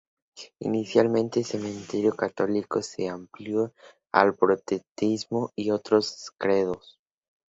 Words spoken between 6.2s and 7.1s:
credos.